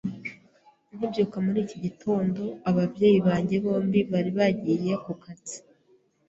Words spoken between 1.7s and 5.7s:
gitondo, ababyeyi banjye bombi bari bagiye ku kazi.